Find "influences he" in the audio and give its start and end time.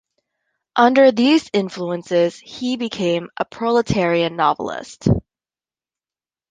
1.53-2.75